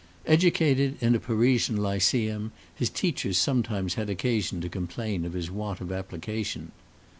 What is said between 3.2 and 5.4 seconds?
sometimes had occasion to complain of